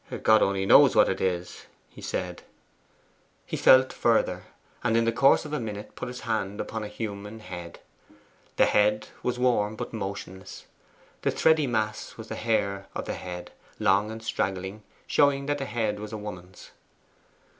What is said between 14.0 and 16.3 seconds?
and straggling, showing that the head was a